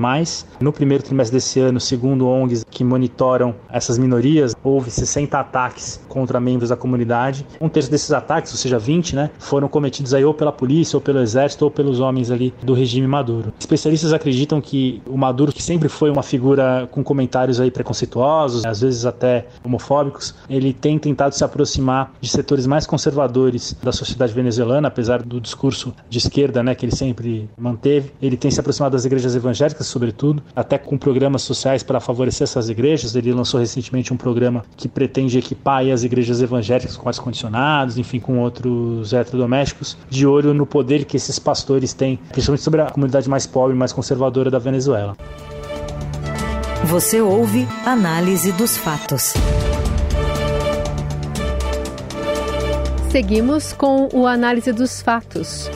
No 0.60 0.74
primeiro 0.74 1.04
trimestre 1.04 1.38
desse 1.38 1.60
ano, 1.60 1.80
segundo 1.80 2.28
ONGs 2.28 2.66
que 2.70 2.84
monitoram 2.84 3.54
essas 3.70 4.00
minorias, 4.00 4.56
houve 4.64 4.90
60 4.90 5.38
ataques 5.38 5.83
ataques 5.84 6.03
contra 6.14 6.40
membros 6.40 6.70
da 6.70 6.78
comunidade. 6.78 7.44
Um 7.60 7.68
terço 7.68 7.90
desses 7.90 8.12
ataques, 8.12 8.52
ou 8.52 8.58
seja, 8.58 8.78
20, 8.78 9.16
né, 9.16 9.32
foram 9.40 9.68
cometidos 9.68 10.14
aí 10.14 10.24
ou 10.24 10.34
pela 10.34 10.52
polícia, 10.52 10.96
ou 10.96 11.02
pelo 11.02 11.20
exército, 11.20 11.66
ou 11.66 11.72
pelos 11.72 12.00
homens 12.00 12.30
ali 12.30 12.54
do 12.62 12.76
regime 12.76 13.08
Maduro. 13.08 13.52
Especialistas 13.60 14.14
acreditam 14.14 14.62
que 14.62 15.02
o 15.08 15.18
Maduro, 15.18 15.52
que 15.52 15.64
sempre 15.64 15.90
foi 15.90 16.12
uma 16.12 16.22
figura 16.22 16.88
com 16.92 17.04
comentários 17.04 17.60
aí 17.60 17.72
preconceituosos, 17.72 18.64
às 18.64 18.82
vezes 18.82 19.08
até 19.08 19.48
homofóbicos, 19.64 20.36
ele 20.48 20.72
tem 20.72 21.00
tentado 21.00 21.34
se 21.34 21.44
aproximar 21.44 22.14
de 22.22 22.30
setores 22.30 22.68
mais 22.68 22.86
conservadores 22.86 23.76
da 23.82 23.92
sociedade 23.92 24.34
venezuelana, 24.34 24.88
apesar 24.88 25.24
do 25.24 25.42
discurso 25.42 25.94
de 26.08 26.20
esquerda, 26.20 26.62
né, 26.62 26.76
que 26.76 26.86
ele 26.86 26.96
sempre 26.96 27.50
manteve. 27.58 28.12
Ele 28.22 28.38
tem 28.38 28.52
se 28.52 28.60
aproximado 28.60 28.94
das 28.94 29.06
igrejas 29.06 29.36
evangélicas, 29.36 29.88
sobretudo, 29.88 30.44
até 30.56 30.78
com 30.78 30.96
programas 30.96 31.42
sociais 31.42 31.82
para 31.82 32.00
favorecer 32.00 32.44
essas 32.44 32.70
igrejas. 32.70 33.16
Ele 33.16 33.34
lançou 33.34 33.60
recentemente 33.60 34.14
um 34.14 34.18
programa 34.18 34.64
que 34.78 34.88
pretende 34.88 35.40
equipar 35.40 35.86
e 35.86 35.92
as 36.04 36.06
igrejas 36.06 36.42
evangélicas 36.42 36.98
com 36.98 37.08
ar-condicionados, 37.08 37.98
enfim, 37.98 38.20
com 38.20 38.40
outros 38.40 39.14
eletrodomésticos, 39.14 39.98
de 40.10 40.28
olho 40.28 40.54
no 40.54 40.66
poder 40.66 41.06
que 41.06 41.16
esses 41.18 41.40
pastores 41.40 41.94
têm, 41.94 42.20
principalmente 42.30 42.64
sobre 42.64 42.82
a 42.82 42.90
comunidade 42.90 43.30
mais 43.30 43.48
pobre, 43.48 43.76
mais 43.76 43.94
conservadora 43.94 44.52
da 44.52 44.60
Venezuela. 44.60 45.16
Você 46.86 47.22
ouve 47.22 47.66
Análise 47.86 48.52
dos 48.52 48.78
Fatos. 48.78 49.34
Seguimos 53.10 53.72
com 53.72 54.10
o 54.14 54.28
Análise 54.28 54.72
dos 54.74 55.02
Fatos. 55.02 55.70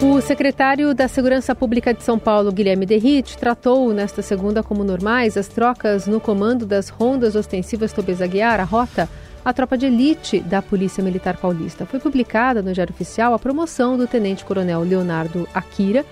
O 0.00 0.20
secretário 0.20 0.94
da 0.94 1.08
Segurança 1.08 1.56
Pública 1.56 1.92
de 1.92 2.04
São 2.04 2.20
Paulo, 2.20 2.52
Guilherme 2.52 2.86
Derrite, 2.86 3.36
tratou 3.36 3.92
nesta 3.92 4.22
segunda 4.22 4.62
como 4.62 4.84
normais 4.84 5.36
as 5.36 5.48
trocas 5.48 6.06
no 6.06 6.20
comando 6.20 6.64
das 6.64 6.88
rondas 6.88 7.34
ostensivas 7.34 7.92
Tobias 7.92 8.22
Aguiar, 8.22 8.60
a 8.60 8.64
rota, 8.64 9.08
a 9.44 9.52
tropa 9.52 9.78
de 9.78 9.86
elite 9.86 10.40
da 10.40 10.60
Polícia 10.60 11.02
Militar 11.02 11.36
Paulista. 11.36 11.86
Foi 11.86 12.00
publicada 12.00 12.62
no 12.62 12.72
Diário 12.72 12.92
Oficial 12.92 13.34
a 13.34 13.38
promoção 13.38 13.96
do 13.96 14.06
Tenente-Coronel 14.06 14.82
Leonardo 14.82 15.48
Akira 15.54 16.04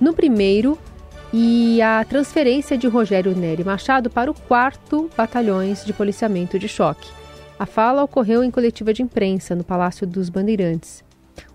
no 0.00 0.12
primeiro 0.12 0.78
e 1.32 1.80
a 1.82 2.04
transferência 2.04 2.78
de 2.78 2.86
Rogério 2.86 3.34
Nery 3.34 3.64
Machado 3.64 4.10
para 4.10 4.30
o 4.30 4.34
quarto 4.34 5.10
Batalhões 5.16 5.84
de 5.84 5.92
Policiamento 5.92 6.58
de 6.58 6.68
Choque. 6.68 7.08
A 7.58 7.66
fala 7.66 8.02
ocorreu 8.02 8.44
em 8.44 8.50
coletiva 8.50 8.92
de 8.92 9.02
imprensa 9.02 9.54
no 9.54 9.64
Palácio 9.64 10.06
dos 10.06 10.28
Bandeirantes. 10.28 11.04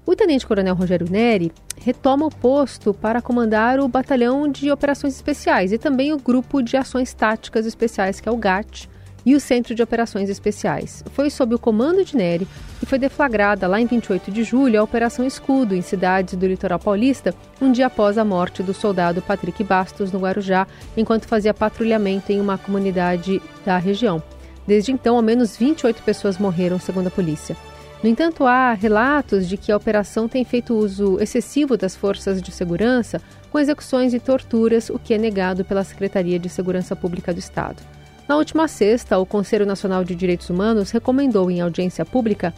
O 0.06 0.16
tenente-coronel 0.16 0.76
Rogério 0.76 1.08
Neri 1.10 1.52
retoma 1.78 2.26
o 2.26 2.34
posto 2.34 2.94
para 2.94 3.22
comandar 3.22 3.80
o 3.80 3.88
Batalhão 3.88 4.50
de 4.50 4.72
Operações 4.72 5.16
Especiais 5.16 5.72
e 5.72 5.78
também 5.78 6.12
o 6.12 6.18
Grupo 6.18 6.62
de 6.62 6.76
Ações 6.76 7.14
Táticas 7.14 7.66
Especiais, 7.66 8.20
que 8.20 8.28
é 8.28 8.32
o 8.32 8.38
GAT, 8.38 8.90
e 9.26 9.36
o 9.36 9.40
Centro 9.40 9.76
de 9.76 9.84
Operações 9.84 10.30
Especiais. 10.30 11.04
Foi 11.12 11.30
sob 11.30 11.56
o 11.56 11.60
comando 11.60 12.04
de 12.04 12.16
Neri 12.16 12.48
que 12.80 12.86
foi 12.86 12.98
deflagrada 12.98 13.68
lá 13.68 13.80
em 13.80 13.86
28 13.86 14.32
de 14.32 14.44
julho 14.44 14.80
a 14.80 14.84
Operação 14.84 15.26
Escudo 15.26 15.76
em 15.76 15.82
cidades 15.82 16.36
do 16.36 16.48
litoral 16.48 16.80
paulista, 16.80 17.36
um 17.62 17.72
dia 17.72 17.88
após 17.88 18.18
a 18.18 18.24
morte 18.24 18.64
do 18.64 18.74
soldado 18.74 19.22
Patrick 19.22 19.64
Bastos 19.64 20.12
no 20.12 20.20
Guarujá, 20.20 20.66
enquanto 20.96 21.28
fazia 21.28 21.54
patrulhamento 21.54 22.32
em 22.32 22.40
uma 22.40 22.58
comunidade 22.58 23.42
da 23.66 23.78
região. 23.78 24.24
Desde 24.66 24.92
então, 24.92 25.16
ao 25.16 25.22
menos 25.22 25.58
28 25.58 26.02
pessoas 26.04 26.38
morreram, 26.38 26.80
segundo 26.80 27.08
a 27.08 27.12
polícia. 27.12 27.58
No 28.02 28.10
entanto, 28.10 28.46
há 28.46 28.72
relatos 28.72 29.50
de 29.50 29.58
que 29.58 29.72
a 29.72 29.78
operação 29.78 30.30
tem 30.30 30.46
feito 30.46 30.74
uso 30.74 31.20
excessivo 31.20 31.76
das 31.76 31.98
forças 31.98 32.42
de 32.42 32.50
segurança, 32.50 33.22
com 33.52 33.60
execuções 33.60 34.14
e 34.14 34.20
torturas, 34.20 34.90
o 34.90 34.98
que 34.98 35.14
é 35.14 35.18
negado 35.18 35.66
pela 35.66 35.84
Secretaria 35.84 36.40
de 36.40 36.48
Segurança 36.48 36.96
Pública 36.96 37.34
do 37.34 37.40
Estado. 37.40 37.84
Na 38.30 38.38
última 38.38 38.68
sexta, 38.68 39.18
o 39.18 39.26
Conselho 39.26 39.66
Nacional 39.66 40.04
de 40.04 40.14
Direitos 40.14 40.52
Humanos 40.52 40.92
recomendou 40.92 41.50
em 41.50 41.62
audiência 41.62 42.06
pública, 42.06 42.54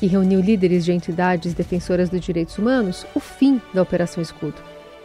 que 0.00 0.06
reuniu 0.08 0.40
líderes 0.40 0.84
de 0.84 0.90
entidades 0.90 1.54
defensoras 1.54 2.10
dos 2.10 2.20
direitos 2.20 2.58
humanos, 2.58 3.06
o 3.14 3.20
fim 3.20 3.62
da 3.72 3.80
Operação 3.80 4.20
Escudo. 4.20 4.56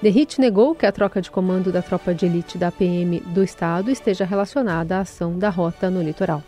Derrite 0.02 0.42
negou 0.42 0.74
que 0.74 0.88
a 0.88 0.92
troca 0.92 1.22
de 1.22 1.30
comando 1.30 1.72
da 1.72 1.84
tropa 1.84 2.16
de 2.16 2.26
elite 2.26 2.58
da 2.58 2.72
PM 2.72 3.20
do 3.28 3.44
Estado 3.44 3.92
esteja 3.92 4.26
relacionada 4.26 4.98
à 4.98 5.02
ação 5.02 5.38
da 5.38 5.52
rota 5.52 5.88
no 5.88 6.02
litoral. 6.02 6.42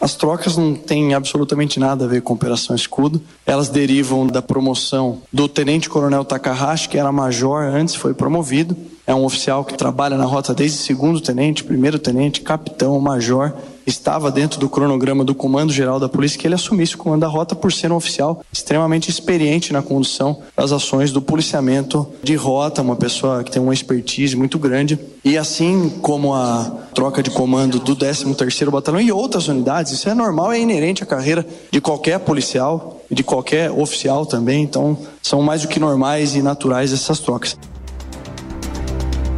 As 0.00 0.16
trocas 0.16 0.56
não 0.56 0.74
têm 0.74 1.14
absolutamente 1.14 1.78
nada 1.78 2.06
a 2.06 2.08
ver 2.08 2.22
com 2.22 2.32
a 2.32 2.36
Operação 2.36 2.74
Escudo. 2.74 3.22
Elas 3.46 3.68
derivam 3.68 4.26
da 4.26 4.42
promoção 4.42 5.22
do 5.32 5.48
Tenente 5.48 5.88
Coronel 5.88 6.24
Takahashi, 6.24 6.88
que 6.88 6.98
era 6.98 7.12
major 7.12 7.62
antes, 7.62 7.94
foi 7.94 8.12
promovido. 8.12 8.76
É 9.06 9.14
um 9.14 9.24
oficial 9.24 9.64
que 9.64 9.74
trabalha 9.74 10.16
na 10.16 10.24
rota 10.24 10.52
desde 10.52 10.78
segundo 10.78 11.20
tenente, 11.20 11.62
primeiro 11.62 11.98
tenente, 11.98 12.40
capitão, 12.40 12.98
major 13.00 13.52
estava 13.86 14.32
dentro 14.32 14.58
do 14.58 14.68
cronograma 14.68 15.24
do 15.24 15.34
Comando 15.34 15.72
Geral 15.72 16.00
da 16.00 16.08
Polícia 16.08 16.38
que 16.38 16.46
ele 16.46 16.56
assumisse 16.56 16.96
o 16.96 16.98
comando 16.98 17.20
da 17.20 17.28
rota 17.28 17.54
por 17.54 17.72
ser 17.72 17.92
um 17.92 17.96
oficial 17.96 18.44
extremamente 18.52 19.08
experiente 19.08 19.72
na 19.72 19.80
condução 19.80 20.40
das 20.56 20.72
ações 20.72 21.12
do 21.12 21.22
policiamento 21.22 22.06
de 22.22 22.34
rota, 22.34 22.82
uma 22.82 22.96
pessoa 22.96 23.44
que 23.44 23.50
tem 23.50 23.62
uma 23.62 23.72
expertise 23.72 24.34
muito 24.34 24.58
grande. 24.58 24.98
E 25.24 25.38
assim 25.38 25.88
como 26.02 26.34
a 26.34 26.64
troca 26.92 27.22
de 27.22 27.30
comando 27.30 27.78
do 27.78 27.94
13º 27.94 28.70
Batalhão 28.70 29.00
e 29.00 29.12
outras 29.12 29.46
unidades, 29.46 29.92
isso 29.92 30.08
é 30.08 30.14
normal, 30.14 30.52
é 30.52 30.58
inerente 30.58 31.02
à 31.02 31.06
carreira 31.06 31.46
de 31.70 31.80
qualquer 31.80 32.18
policial 32.18 33.00
e 33.08 33.14
de 33.14 33.22
qualquer 33.22 33.70
oficial 33.70 34.26
também, 34.26 34.64
então 34.64 34.98
são 35.22 35.42
mais 35.42 35.62
do 35.62 35.68
que 35.68 35.78
normais 35.78 36.34
e 36.34 36.42
naturais 36.42 36.92
essas 36.92 37.20
trocas. 37.20 37.56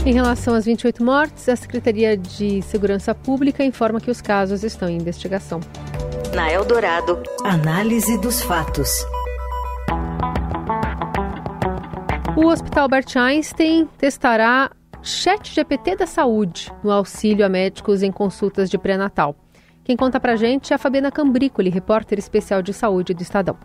Em 0.08 0.14
relação 0.14 0.54
às 0.54 0.64
28 0.64 1.04
mortes, 1.04 1.50
a 1.50 1.54
Secretaria 1.54 2.16
de 2.16 2.62
Segurança 2.62 3.14
Pública 3.14 3.62
informa 3.62 4.00
que 4.00 4.10
os 4.10 4.22
casos 4.22 4.64
estão 4.64 4.88
em 4.88 4.96
investigação. 4.96 5.60
Na 6.34 6.50
Eldorado, 6.50 7.22
análise 7.44 8.16
dos 8.16 8.40
fatos. 8.40 8.88
O 12.34 12.46
Hospital 12.46 12.84
Albert 12.84 13.18
Einstein 13.18 13.86
testará 13.98 14.70
Chat 15.02 15.52
GPT 15.52 15.96
da 15.96 16.06
Saúde 16.06 16.72
no 16.82 16.90
auxílio 16.90 17.44
a 17.44 17.48
médicos 17.50 18.02
em 18.02 18.10
consultas 18.10 18.70
de 18.70 18.78
pré-natal. 18.78 19.36
Quem 19.84 19.94
conta 19.94 20.18
pra 20.18 20.36
gente 20.36 20.72
é 20.72 20.76
a 20.76 20.78
Fabiana 20.78 21.12
Cambricoli, 21.12 21.68
repórter 21.68 22.18
especial 22.18 22.62
de 22.62 22.72
saúde 22.72 23.12
do 23.12 23.20
Estadão. 23.20 23.58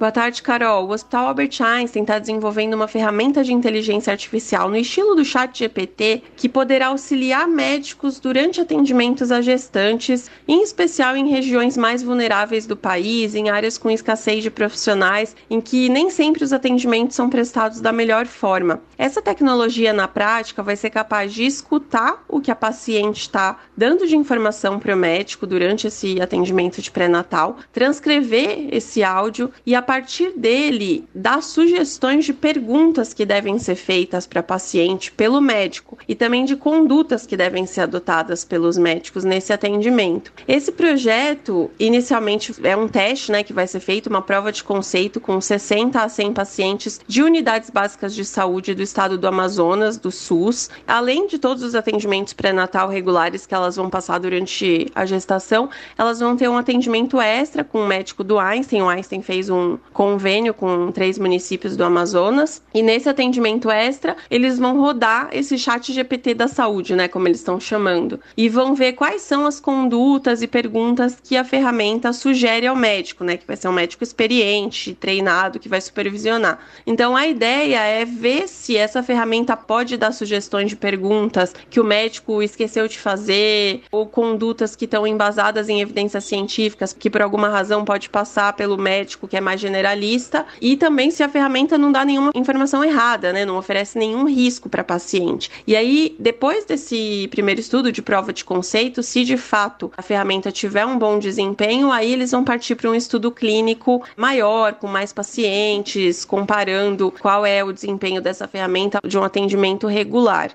Boa 0.00 0.10
tarde, 0.10 0.42
Carol. 0.42 0.86
O 0.86 0.92
Hospital 0.92 1.26
Albert 1.26 1.60
Einstein 1.60 2.00
está 2.00 2.18
desenvolvendo 2.18 2.72
uma 2.72 2.88
ferramenta 2.88 3.44
de 3.44 3.52
inteligência 3.52 4.10
artificial 4.10 4.70
no 4.70 4.76
estilo 4.78 5.14
do 5.14 5.22
Chat 5.22 5.58
GPT 5.58 6.22
que 6.34 6.48
poderá 6.48 6.86
auxiliar 6.86 7.46
médicos 7.46 8.18
durante 8.18 8.62
atendimentos 8.62 9.30
a 9.30 9.42
gestantes, 9.42 10.30
em 10.48 10.62
especial 10.62 11.18
em 11.18 11.28
regiões 11.28 11.76
mais 11.76 12.02
vulneráveis 12.02 12.66
do 12.66 12.78
país, 12.78 13.34
em 13.34 13.50
áreas 13.50 13.76
com 13.76 13.90
escassez 13.90 14.42
de 14.42 14.50
profissionais, 14.50 15.36
em 15.50 15.60
que 15.60 15.90
nem 15.90 16.08
sempre 16.08 16.44
os 16.44 16.54
atendimentos 16.54 17.14
são 17.14 17.28
prestados 17.28 17.82
da 17.82 17.92
melhor 17.92 18.24
forma. 18.24 18.80
Essa 18.96 19.20
tecnologia, 19.20 19.92
na 19.92 20.08
prática, 20.08 20.62
vai 20.62 20.76
ser 20.76 20.88
capaz 20.88 21.30
de 21.34 21.44
escutar 21.44 22.24
o 22.26 22.40
que 22.40 22.50
a 22.50 22.56
paciente 22.56 23.20
está 23.20 23.58
dando 23.76 24.06
de 24.06 24.16
informação 24.16 24.78
para 24.78 24.94
o 24.94 24.98
médico 24.98 25.46
durante 25.46 25.88
esse 25.88 26.18
atendimento 26.22 26.80
de 26.80 26.90
pré-natal, 26.90 27.58
transcrever 27.70 28.74
esse 28.74 29.04
áudio 29.04 29.50
e, 29.66 29.74
a 29.74 29.89
partir 29.90 30.34
dele, 30.36 31.04
dar 31.12 31.42
sugestões 31.42 32.24
de 32.24 32.32
perguntas 32.32 33.12
que 33.12 33.26
devem 33.26 33.58
ser 33.58 33.74
feitas 33.74 34.24
para 34.24 34.40
paciente 34.40 35.10
pelo 35.10 35.40
médico 35.40 35.98
e 36.06 36.14
também 36.14 36.44
de 36.44 36.54
condutas 36.54 37.26
que 37.26 37.36
devem 37.36 37.66
ser 37.66 37.80
adotadas 37.80 38.44
pelos 38.44 38.78
médicos 38.78 39.24
nesse 39.24 39.52
atendimento. 39.52 40.32
Esse 40.46 40.70
projeto, 40.70 41.72
inicialmente, 41.76 42.54
é 42.62 42.76
um 42.76 42.86
teste 42.86 43.32
né, 43.32 43.42
que 43.42 43.52
vai 43.52 43.66
ser 43.66 43.80
feito, 43.80 44.06
uma 44.06 44.22
prova 44.22 44.52
de 44.52 44.62
conceito 44.62 45.20
com 45.20 45.40
60 45.40 46.00
a 46.00 46.08
100 46.08 46.34
pacientes 46.34 47.00
de 47.08 47.20
unidades 47.20 47.68
básicas 47.68 48.14
de 48.14 48.24
saúde 48.24 48.76
do 48.76 48.82
estado 48.82 49.18
do 49.18 49.26
Amazonas, 49.26 49.98
do 49.98 50.12
SUS, 50.12 50.70
além 50.86 51.26
de 51.26 51.36
todos 51.36 51.64
os 51.64 51.74
atendimentos 51.74 52.32
pré-natal 52.32 52.88
regulares 52.88 53.44
que 53.44 53.56
elas 53.56 53.74
vão 53.74 53.90
passar 53.90 54.20
durante 54.20 54.86
a 54.94 55.04
gestação, 55.04 55.68
elas 55.98 56.20
vão 56.20 56.36
ter 56.36 56.48
um 56.48 56.56
atendimento 56.56 57.20
extra 57.20 57.64
com 57.64 57.82
o 57.82 57.88
médico 57.88 58.22
do 58.22 58.38
Einstein. 58.38 58.82
O 58.82 58.88
Einstein 58.88 59.20
fez 59.20 59.50
um 59.50 59.79
convênio 59.92 60.54
com 60.54 60.90
três 60.92 61.18
municípios 61.18 61.76
do 61.76 61.84
Amazonas 61.84 62.62
e 62.72 62.82
nesse 62.82 63.08
atendimento 63.08 63.70
extra 63.70 64.16
eles 64.30 64.58
vão 64.58 64.80
rodar 64.80 65.28
esse 65.32 65.58
chat 65.58 65.92
GPT 65.92 66.34
da 66.34 66.48
saúde, 66.48 66.94
né, 66.94 67.08
como 67.08 67.28
eles 67.28 67.38
estão 67.38 67.58
chamando, 67.60 68.20
e 68.36 68.48
vão 68.48 68.74
ver 68.74 68.92
quais 68.92 69.22
são 69.22 69.46
as 69.46 69.60
condutas 69.60 70.42
e 70.42 70.46
perguntas 70.46 71.18
que 71.22 71.36
a 71.36 71.44
ferramenta 71.44 72.12
sugere 72.12 72.66
ao 72.66 72.76
médico, 72.76 73.24
né, 73.24 73.36
que 73.36 73.46
vai 73.46 73.56
ser 73.56 73.68
um 73.68 73.72
médico 73.72 74.04
experiente, 74.04 74.94
treinado, 74.94 75.58
que 75.58 75.68
vai 75.68 75.80
supervisionar. 75.80 76.58
Então 76.86 77.16
a 77.16 77.26
ideia 77.26 77.80
é 77.80 78.04
ver 78.04 78.48
se 78.48 78.76
essa 78.76 79.02
ferramenta 79.02 79.56
pode 79.56 79.96
dar 79.96 80.12
sugestões 80.12 80.70
de 80.70 80.76
perguntas 80.76 81.54
que 81.68 81.80
o 81.80 81.84
médico 81.84 82.42
esqueceu 82.42 82.86
de 82.86 82.98
fazer 82.98 83.82
ou 83.90 84.06
condutas 84.06 84.76
que 84.76 84.84
estão 84.84 85.06
embasadas 85.06 85.68
em 85.68 85.80
evidências 85.80 86.24
científicas 86.24 86.92
que 86.92 87.10
por 87.10 87.22
alguma 87.22 87.48
razão 87.48 87.84
pode 87.84 88.08
passar 88.08 88.52
pelo 88.54 88.78
médico 88.78 89.28
que 89.28 89.36
é 89.36 89.40
mais 89.40 89.60
generalista 89.70 90.44
e 90.60 90.76
também 90.76 91.10
se 91.10 91.22
a 91.22 91.28
ferramenta 91.28 91.78
não 91.78 91.92
dá 91.92 92.04
nenhuma 92.04 92.32
informação 92.34 92.84
errada, 92.84 93.32
né, 93.32 93.44
não 93.44 93.56
oferece 93.56 93.98
nenhum 93.98 94.24
risco 94.26 94.68
para 94.68 94.82
paciente. 94.82 95.50
E 95.66 95.76
aí, 95.76 96.16
depois 96.18 96.64
desse 96.64 97.28
primeiro 97.30 97.60
estudo 97.60 97.92
de 97.92 98.02
prova 98.02 98.32
de 98.32 98.44
conceito, 98.44 99.02
se 99.02 99.24
de 99.24 99.36
fato 99.36 99.92
a 99.96 100.02
ferramenta 100.02 100.50
tiver 100.50 100.84
um 100.84 100.98
bom 100.98 101.18
desempenho, 101.18 101.92
aí 101.92 102.12
eles 102.12 102.32
vão 102.32 102.44
partir 102.44 102.74
para 102.74 102.90
um 102.90 102.94
estudo 102.94 103.30
clínico 103.30 104.02
maior, 104.16 104.74
com 104.74 104.88
mais 104.88 105.12
pacientes, 105.12 106.24
comparando 106.24 107.12
qual 107.20 107.46
é 107.46 107.62
o 107.62 107.72
desempenho 107.72 108.20
dessa 108.20 108.48
ferramenta 108.48 108.98
de 109.06 109.16
um 109.16 109.22
atendimento 109.22 109.86
regular. 109.86 110.50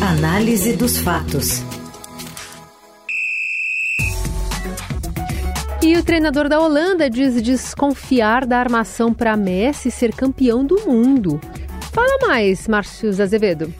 Análise 0.00 0.74
dos 0.74 0.98
fatos. 0.98 1.62
E 5.86 5.96
o 5.96 6.02
treinador 6.02 6.48
da 6.48 6.58
Holanda 6.58 7.08
diz 7.08 7.40
desconfiar 7.40 8.44
da 8.44 8.58
armação 8.58 9.14
para 9.14 9.36
Messi 9.36 9.88
ser 9.88 10.12
campeão 10.12 10.64
do 10.64 10.84
mundo. 10.84 11.40
Fala 11.92 12.26
mais, 12.26 12.66
Márcio 12.66 13.10
Azevedo. 13.10 13.72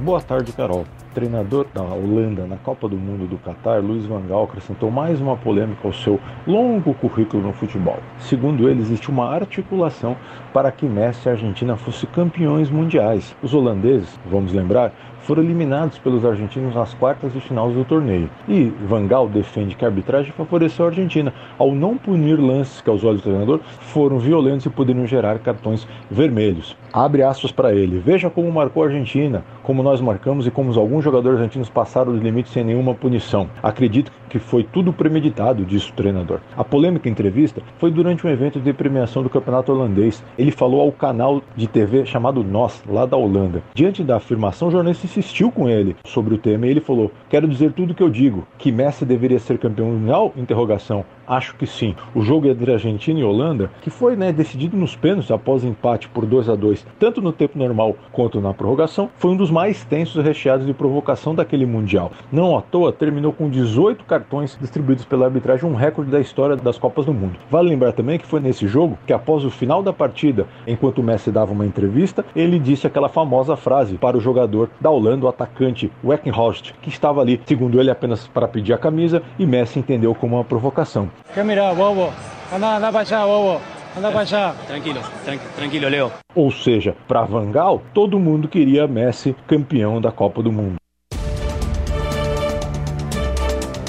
Boa 0.00 0.20
tarde, 0.20 0.50
Carol 0.50 0.84
treinador 1.18 1.66
da 1.74 1.82
Holanda 1.82 2.46
na 2.46 2.56
Copa 2.56 2.88
do 2.88 2.96
Mundo 2.96 3.26
do 3.26 3.38
Catar, 3.38 3.82
Luiz 3.82 4.06
Van 4.06 4.22
Gaal, 4.22 4.44
acrescentou 4.44 4.88
mais 4.88 5.20
uma 5.20 5.36
polêmica 5.36 5.80
ao 5.82 5.92
seu 5.92 6.20
longo 6.46 6.94
currículo 6.94 7.42
no 7.42 7.52
futebol. 7.52 7.98
Segundo 8.20 8.68
ele, 8.68 8.80
existe 8.80 9.10
uma 9.10 9.28
articulação 9.28 10.16
para 10.52 10.70
que 10.70 10.86
Messi 10.86 11.26
e 11.26 11.28
a 11.28 11.32
Argentina 11.32 11.76
fossem 11.76 12.08
campeões 12.10 12.70
mundiais. 12.70 13.34
Os 13.42 13.52
holandeses, 13.52 14.08
vamos 14.26 14.52
lembrar, 14.52 14.92
foram 15.22 15.42
eliminados 15.42 15.98
pelos 15.98 16.24
argentinos 16.24 16.74
nas 16.74 16.94
quartas 16.94 17.32
de 17.32 17.40
final 17.40 17.70
do 17.70 17.84
torneio. 17.84 18.30
E 18.48 18.72
Van 18.86 19.06
Gaal 19.06 19.28
defende 19.28 19.74
que 19.74 19.84
a 19.84 19.88
arbitragem 19.88 20.32
favoreceu 20.32 20.84
a 20.84 20.88
Argentina 20.88 21.32
ao 21.58 21.74
não 21.74 21.96
punir 21.96 22.38
lances 22.38 22.80
que, 22.80 22.90
aos 22.90 23.04
olhos 23.04 23.20
do 23.20 23.24
treinador, 23.24 23.60
foram 23.80 24.18
violentos 24.18 24.66
e 24.66 24.70
poderiam 24.70 25.06
gerar 25.06 25.38
cartões 25.38 25.86
vermelhos. 26.10 26.76
Abre 26.92 27.22
aspas 27.22 27.52
para 27.52 27.74
ele. 27.74 27.98
Veja 27.98 28.30
como 28.30 28.50
marcou 28.50 28.82
a 28.82 28.86
Argentina, 28.86 29.44
como 29.62 29.82
nós 29.82 30.00
marcamos 30.00 30.46
e 30.46 30.50
como 30.50 30.78
alguns 30.78 31.04
jogadores 31.04 31.38
argentinos 31.38 31.68
passaram 31.68 32.12
dos 32.12 32.22
limites 32.22 32.52
sem 32.52 32.64
nenhuma 32.64 32.94
punição. 32.94 33.48
Acredito 33.62 34.10
que 34.28 34.38
foi 34.38 34.62
tudo 34.62 34.92
premeditado, 34.92 35.64
disse 35.64 35.90
o 35.90 35.94
treinador. 35.94 36.40
A 36.56 36.62
polêmica 36.62 37.08
entrevista 37.08 37.62
foi 37.78 37.90
durante 37.90 38.26
um 38.26 38.30
evento 38.30 38.60
de 38.60 38.72
premiação 38.72 39.22
do 39.22 39.30
campeonato 39.30 39.72
holandês. 39.72 40.22
Ele 40.38 40.50
falou 40.50 40.80
ao 40.80 40.92
canal 40.92 41.42
de 41.56 41.66
TV 41.66 42.06
chamado 42.06 42.44
Nós, 42.44 42.82
lá 42.86 43.06
da 43.06 43.16
Holanda. 43.16 43.62
Diante 43.74 44.04
da 44.04 44.16
afirmação, 44.16 44.70
jornalista 44.70 45.06
insistiu 45.08 45.50
com 45.50 45.68
ele 45.68 45.96
sobre 46.04 46.34
o 46.34 46.38
tema 46.38 46.66
e 46.66 46.70
ele 46.70 46.80
falou: 46.80 47.10
Quero 47.28 47.48
dizer 47.48 47.72
tudo 47.72 47.92
o 47.92 47.94
que 47.94 48.02
eu 48.02 48.10
digo, 48.10 48.46
que 48.58 48.70
Messi 48.70 49.04
deveria 49.04 49.38
ser 49.38 49.58
campeão 49.58 49.88
mundial? 49.88 50.32
Interrogação. 50.36 51.04
Acho 51.28 51.54
que 51.54 51.66
sim. 51.66 51.94
O 52.14 52.22
jogo 52.22 52.48
entre 52.48 52.72
Argentina 52.72 53.20
e 53.20 53.24
Holanda, 53.24 53.70
que 53.82 53.90
foi 53.90 54.16
né, 54.16 54.32
decidido 54.32 54.76
nos 54.76 54.96
pênaltis 54.96 55.30
após 55.30 55.62
empate 55.62 56.08
por 56.08 56.24
2 56.24 56.48
a 56.48 56.54
2 56.54 56.86
tanto 56.98 57.20
no 57.20 57.32
tempo 57.32 57.58
normal 57.58 57.96
quanto 58.12 58.40
na 58.40 58.54
prorrogação, 58.54 59.10
foi 59.16 59.32
um 59.32 59.36
dos 59.36 59.50
mais 59.50 59.84
tensos 59.84 60.24
recheados 60.24 60.66
de 60.66 60.72
provocação 60.72 61.34
daquele 61.34 61.66
Mundial. 61.66 62.10
Não 62.32 62.56
à 62.56 62.62
toa, 62.62 62.92
terminou 62.92 63.32
com 63.32 63.50
18 63.50 64.04
cartões 64.04 64.56
distribuídos 64.58 65.04
pela 65.04 65.26
arbitragem, 65.26 65.68
um 65.68 65.74
recorde 65.74 66.10
da 66.10 66.20
história 66.20 66.56
das 66.56 66.78
Copas 66.78 67.04
do 67.04 67.12
Mundo. 67.12 67.38
Vale 67.50 67.68
lembrar 67.68 67.92
também 67.92 68.18
que 68.18 68.26
foi 68.26 68.40
nesse 68.40 68.66
jogo 68.66 68.98
que, 69.06 69.12
após 69.12 69.44
o 69.44 69.50
final 69.50 69.82
da 69.82 69.92
partida, 69.92 70.46
enquanto 70.66 70.98
o 70.98 71.02
Messi 71.02 71.30
dava 71.30 71.52
uma 71.52 71.66
entrevista, 71.66 72.24
ele 72.34 72.58
disse 72.58 72.86
aquela 72.86 73.08
famosa 73.08 73.56
frase 73.56 73.98
para 73.98 74.16
o 74.16 74.20
jogador 74.20 74.70
da 74.80 74.90
Holanda, 74.90 75.26
o 75.26 75.28
atacante 75.28 75.92
Weckenhorst, 76.02 76.72
que 76.80 76.88
estava 76.88 77.20
ali, 77.20 77.40
segundo 77.44 77.78
ele, 77.78 77.90
apenas 77.90 78.26
para 78.26 78.48
pedir 78.48 78.72
a 78.72 78.78
camisa, 78.78 79.22
e 79.38 79.46
Messi 79.46 79.78
entendeu 79.78 80.14
como 80.14 80.36
uma 80.36 80.44
provocação. 80.44 81.10
¿Qué 81.34 81.42
mira, 81.42 81.72
bobo? 81.72 82.12
Anda, 82.52 82.76
anda 82.76 82.92
para 82.92 83.00
allá, 83.00 83.26
bobo. 83.26 83.60
Anda 83.96 84.08
allá. 84.08 84.54
Tranquilo, 84.66 85.00
tran 85.24 85.38
tranquilo, 85.56 85.88
Leo. 85.88 86.12
Ou 86.34 86.50
seja, 86.50 86.94
para 87.06 87.22
Van 87.22 87.50
Gaal, 87.50 87.82
todo 87.92 88.18
mundo 88.18 88.48
queria 88.48 88.86
Messi 88.86 89.34
campeão 89.46 90.00
da 90.00 90.12
Copa 90.12 90.42
do 90.42 90.52
Mundo. 90.52 90.76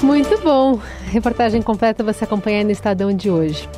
Muito 0.02 0.38
bom. 0.42 0.80
Reportagem 1.10 1.60
completa 1.62 2.02
você 2.02 2.24
acompanha 2.24 2.64
no 2.64 2.70
Estadão 2.70 3.12
de 3.12 3.30
hoje. 3.30 3.68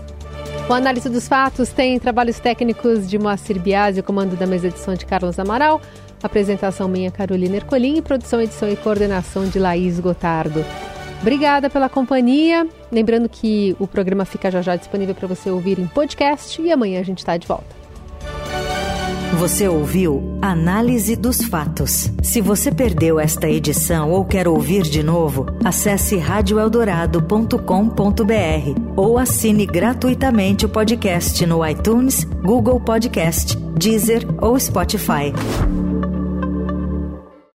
O 0.69 0.73
análise 0.73 1.09
dos 1.09 1.27
fatos 1.27 1.71
tem 1.71 1.99
trabalhos 1.99 2.39
técnicos 2.39 3.09
de 3.11 3.19
Moacir 3.19 3.61
Biasi, 3.61 4.01
o 4.01 4.03
comando 4.03 4.37
da 4.37 4.47
mesa 4.47 4.69
edição 4.69 4.95
de 4.95 5.05
Carlos 5.05 5.39
Amaral, 5.39 5.81
apresentação 6.23 6.89
minha 6.89 7.11
Carolina 7.11 7.57
Ercolim 7.57 7.97
e 7.99 8.03
produção, 8.03 8.41
edição 8.41 8.69
e 8.69 8.77
coordenação 8.77 9.47
de 9.47 9.59
Laís 9.59 9.99
Gotardo. 9.99 10.65
Obrigada 11.23 11.71
pela 11.71 11.89
companhia. 11.89 12.67
Lembrando 12.91 13.29
que 13.29 13.77
o 13.79 13.87
programa 13.87 14.25
fica 14.25 14.51
já 14.51 14.61
já 14.61 14.77
disponível 14.77 15.15
para 15.15 15.29
você 15.29 15.51
ouvir 15.51 15.79
em 15.79 15.87
podcast 15.87 16.61
e 16.61 16.71
amanhã 16.71 17.01
a 17.01 17.05
gente 17.05 17.19
está 17.19 17.37
de 17.37 17.47
volta. 17.47 17.83
Você 19.39 19.67
ouviu 19.67 20.39
Análise 20.43 21.17
dos 21.17 21.43
Fatos. 21.43 22.11
Se 22.23 22.43
você 22.43 22.71
perdeu 22.71 23.19
esta 23.19 23.49
edição 23.49 24.11
ou 24.11 24.27
quer 24.27 24.47
ouvir 24.47 24.83
de 24.83 25.03
novo, 25.03 25.47
acesse 25.65 26.19
radioeldorado.com.br 26.19 28.93
ou 28.95 29.17
assine 29.17 29.65
gratuitamente 29.65 30.67
o 30.67 30.69
podcast 30.69 31.47
no 31.47 31.67
iTunes, 31.67 32.25
Google 32.25 32.79
Podcast, 32.79 33.57
Deezer 33.57 34.27
ou 34.39 34.61
Spotify. 34.61 35.33